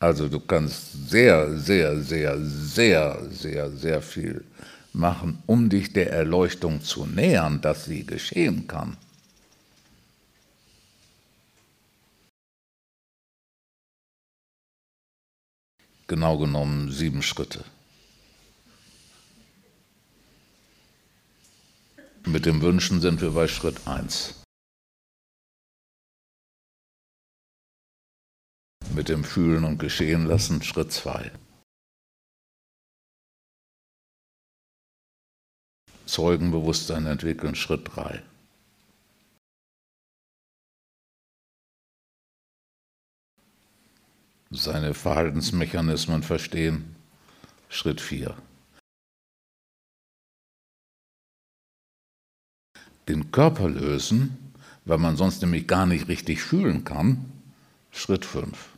Also 0.00 0.28
du 0.28 0.38
kannst 0.38 1.10
sehr, 1.10 1.58
sehr, 1.58 2.00
sehr, 2.00 2.38
sehr, 2.38 3.18
sehr, 3.30 3.70
sehr 3.70 4.00
viel 4.00 4.44
machen, 4.92 5.42
um 5.46 5.68
dich 5.68 5.92
der 5.92 6.12
Erleuchtung 6.12 6.82
zu 6.82 7.04
nähern, 7.04 7.60
dass 7.60 7.86
sie 7.86 8.06
geschehen 8.06 8.68
kann. 8.68 8.96
Genau 16.06 16.38
genommen 16.38 16.90
sieben 16.90 17.22
Schritte. 17.22 17.64
Mit 22.24 22.46
dem 22.46 22.62
Wünschen 22.62 23.00
sind 23.00 23.20
wir 23.20 23.32
bei 23.32 23.48
Schritt 23.48 23.86
1. 23.86 24.37
Mit 28.98 29.08
dem 29.08 29.22
Fühlen 29.22 29.62
und 29.62 29.78
Geschehen 29.78 30.26
lassen 30.26 30.60
Schritt 30.60 30.90
2. 30.90 31.30
Zeugenbewusstsein 36.04 37.06
entwickeln 37.06 37.54
Schritt 37.54 37.94
3. 37.94 38.20
Seine 44.50 44.94
Verhaltensmechanismen 44.94 46.24
verstehen 46.24 46.96
Schritt 47.68 48.00
4. 48.00 48.36
den 53.06 53.30
Körper 53.30 53.68
lösen, 53.68 54.52
weil 54.84 54.98
man 54.98 55.16
sonst 55.16 55.40
nämlich 55.40 55.68
gar 55.68 55.86
nicht 55.86 56.08
richtig 56.08 56.42
fühlen 56.42 56.82
kann. 56.82 57.32
Schritt 57.92 58.24
5. 58.24 58.77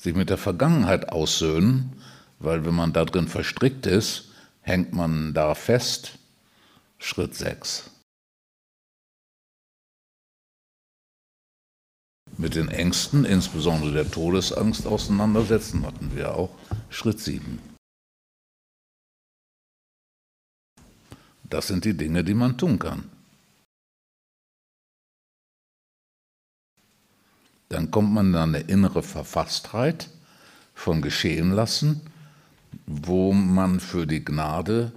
Sich 0.00 0.14
mit 0.14 0.30
der 0.30 0.38
Vergangenheit 0.38 1.10
aussöhnen, 1.10 1.92
weil 2.38 2.64
wenn 2.64 2.74
man 2.74 2.94
da 2.94 3.04
drin 3.04 3.28
verstrickt 3.28 3.84
ist, 3.84 4.30
hängt 4.62 4.94
man 4.94 5.34
da 5.34 5.54
fest. 5.54 6.18
Schritt 6.96 7.34
6. 7.34 7.90
Mit 12.38 12.54
den 12.54 12.68
Ängsten, 12.68 13.26
insbesondere 13.26 13.92
der 13.92 14.10
Todesangst, 14.10 14.86
auseinandersetzen 14.86 15.84
hatten 15.84 16.16
wir 16.16 16.34
auch. 16.34 16.56
Schritt 16.88 17.20
7. 17.20 17.58
Das 21.44 21.66
sind 21.66 21.84
die 21.84 21.94
Dinge, 21.94 22.24
die 22.24 22.32
man 22.32 22.56
tun 22.56 22.78
kann. 22.78 23.19
Dann 27.70 27.92
kommt 27.92 28.12
man 28.12 28.26
in 28.26 28.36
eine 28.36 28.60
innere 28.60 29.02
Verfasstheit 29.02 30.10
von 30.74 31.02
Geschehen 31.02 31.52
lassen, 31.52 32.00
wo 32.86 33.32
man 33.32 33.78
für 33.78 34.06
die 34.06 34.24
Gnade 34.24 34.92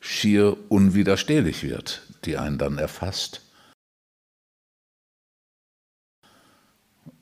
schier 0.00 0.56
unwiderstehlich 0.70 1.62
wird, 1.62 2.02
die 2.24 2.38
einen 2.38 2.56
dann 2.56 2.78
erfasst 2.78 3.42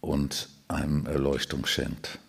und 0.00 0.49
einem 0.69 1.06
Erleuchtung 1.06 1.66
schenkt. 1.66 2.21